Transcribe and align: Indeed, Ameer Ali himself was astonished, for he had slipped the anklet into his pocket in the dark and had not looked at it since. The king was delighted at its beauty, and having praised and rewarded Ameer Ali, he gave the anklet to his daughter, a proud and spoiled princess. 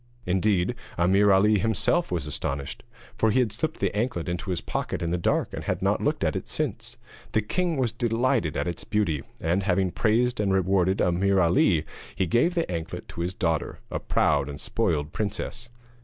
Indeed, 0.25 0.73
Ameer 0.97 1.31
Ali 1.31 1.59
himself 1.59 2.11
was 2.11 2.25
astonished, 2.25 2.81
for 3.19 3.29
he 3.29 3.37
had 3.39 3.51
slipped 3.51 3.79
the 3.79 3.95
anklet 3.95 4.27
into 4.27 4.49
his 4.49 4.59
pocket 4.59 5.03
in 5.03 5.11
the 5.11 5.17
dark 5.19 5.53
and 5.53 5.65
had 5.65 5.83
not 5.83 6.01
looked 6.03 6.23
at 6.23 6.35
it 6.35 6.47
since. 6.47 6.97
The 7.33 7.41
king 7.43 7.77
was 7.77 7.91
delighted 7.91 8.57
at 8.57 8.67
its 8.67 8.83
beauty, 8.83 9.21
and 9.39 9.61
having 9.61 9.91
praised 9.91 10.39
and 10.39 10.51
rewarded 10.51 11.01
Ameer 11.01 11.39
Ali, 11.39 11.85
he 12.15 12.25
gave 12.25 12.55
the 12.55 12.65
anklet 12.71 13.07
to 13.09 13.21
his 13.21 13.35
daughter, 13.35 13.77
a 13.91 13.99
proud 13.99 14.49
and 14.49 14.59
spoiled 14.59 15.13
princess. 15.13 15.69